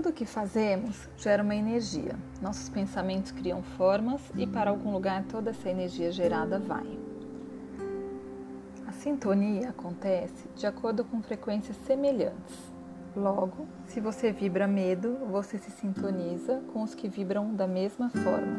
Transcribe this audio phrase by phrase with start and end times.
[0.00, 2.16] Tudo o que fazemos gera uma energia.
[2.40, 6.98] Nossos pensamentos criam formas e para algum lugar toda essa energia gerada vai.
[8.86, 12.56] A sintonia acontece de acordo com frequências semelhantes.
[13.14, 18.58] Logo, se você vibra medo, você se sintoniza com os que vibram da mesma forma.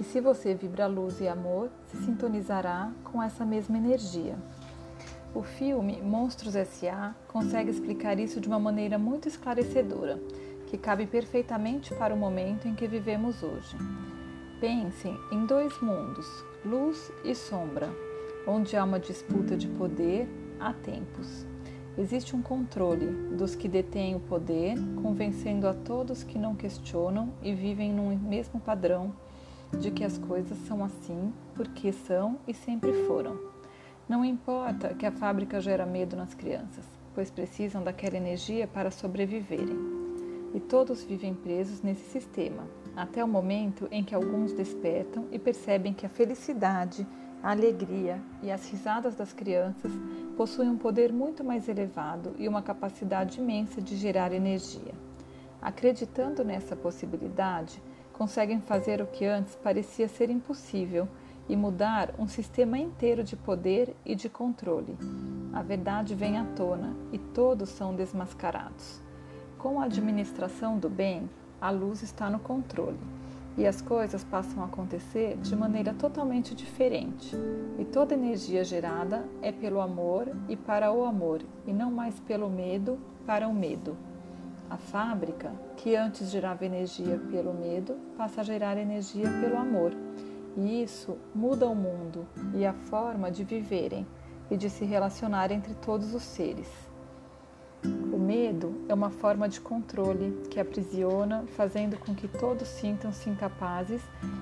[0.00, 4.34] E se você vibra luz e amor, se sintonizará com essa mesma energia.
[5.32, 7.14] O filme Monstros S.A.
[7.28, 10.18] consegue explicar isso de uma maneira muito esclarecedora,
[10.66, 13.76] que cabe perfeitamente para o momento em que vivemos hoje.
[14.60, 16.26] Pensem em dois mundos,
[16.64, 17.88] luz e sombra,
[18.46, 21.46] onde há uma disputa de poder há tempos.
[21.98, 23.06] Existe um controle
[23.36, 28.60] dos que detêm o poder, convencendo a todos que não questionam e vivem num mesmo
[28.60, 29.14] padrão
[29.78, 33.38] de que as coisas são assim porque são e sempre foram.
[34.08, 39.95] Não importa que a fábrica gera medo nas crianças, pois precisam daquela energia para sobreviverem.
[40.56, 45.92] E todos vivem presos nesse sistema, até o momento em que alguns despertam e percebem
[45.92, 47.06] que a felicidade,
[47.42, 49.92] a alegria e as risadas das crianças
[50.34, 54.94] possuem um poder muito mais elevado e uma capacidade imensa de gerar energia.
[55.60, 57.78] Acreditando nessa possibilidade,
[58.14, 61.06] conseguem fazer o que antes parecia ser impossível
[61.50, 64.96] e mudar um sistema inteiro de poder e de controle.
[65.52, 69.04] A verdade vem à tona e todos são desmascarados.
[69.66, 71.28] Com a administração do bem,
[71.60, 73.00] a luz está no controle
[73.58, 77.34] e as coisas passam a acontecer de maneira totalmente diferente.
[77.76, 82.48] E toda energia gerada é pelo amor e para o amor, e não mais pelo
[82.48, 83.96] medo para o medo.
[84.70, 89.92] A fábrica, que antes gerava energia pelo medo, passa a gerar energia pelo amor
[90.56, 94.06] e isso muda o mundo e a forma de viverem
[94.48, 96.85] e de se relacionar entre todos os seres.
[97.84, 104.00] O medo é uma forma de controle que aprisiona, fazendo com que todos sintam-se incapazes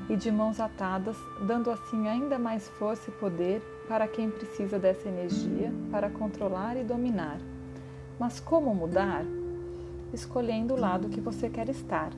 [0.08, 1.16] e de mãos atadas,
[1.46, 6.84] dando assim ainda mais força e poder para quem precisa dessa energia para controlar e
[6.84, 7.38] dominar.
[8.18, 9.24] Mas como mudar?
[10.12, 12.12] Escolhendo o lado que você quer estar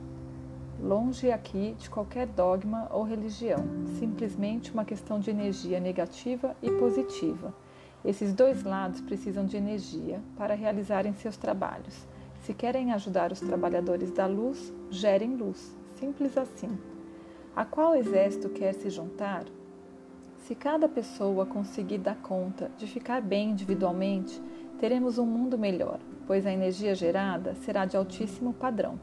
[0.81, 3.65] longe aqui de qualquer dogma ou religião,
[3.99, 7.53] simplesmente uma questão de energia negativa e positiva.
[8.07, 12.07] Esses dois lados precisam de energia para realizarem seus trabalhos.
[12.39, 15.75] Se querem ajudar os trabalhadores da luz, gerem luz.
[15.99, 16.79] Simples assim.
[17.53, 19.43] A qual exército quer se juntar?
[20.37, 24.41] Se cada pessoa conseguir dar conta de ficar bem individualmente,
[24.79, 28.97] teremos um mundo melhor, pois a energia gerada será de altíssimo padrão.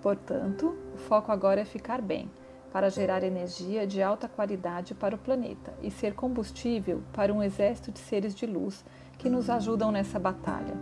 [0.00, 2.30] Portanto, o foco agora é ficar bem,
[2.72, 7.90] para gerar energia de alta qualidade para o planeta e ser combustível para um exército
[7.92, 8.84] de seres de luz
[9.18, 10.74] que nos ajudam nessa batalha.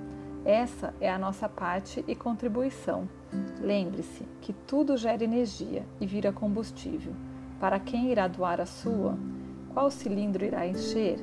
[0.45, 3.09] Essa é a nossa parte e contribuição.
[3.61, 7.15] Lembre-se que tudo gera energia e vira combustível.
[7.59, 9.17] Para quem irá doar a sua?
[9.73, 11.19] Qual cilindro irá encher?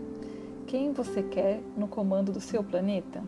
[0.66, 3.24] Quem você quer no comando do seu planeta?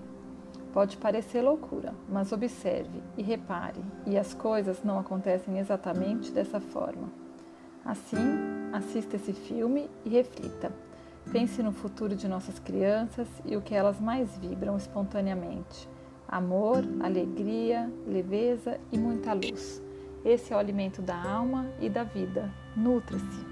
[0.74, 7.10] Pode parecer loucura, mas observe e repare, e as coisas não acontecem exatamente dessa forma.
[7.86, 8.18] Assim,
[8.74, 10.72] assista esse filme e reflita.
[11.32, 15.88] Pense no futuro de nossas crianças e o que elas mais vibram espontaneamente:
[16.28, 19.80] amor, alegria, leveza e muita luz.
[20.26, 22.52] Esse é o alimento da alma e da vida.
[22.76, 23.46] Nutra-se.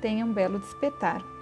[0.00, 1.35] Tenha um belo despertar.